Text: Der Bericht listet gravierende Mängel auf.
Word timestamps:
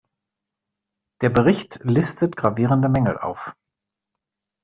Der 1.21 1.29
Bericht 1.29 1.79
listet 1.83 2.35
gravierende 2.35 2.89
Mängel 2.89 3.19
auf. 3.19 3.53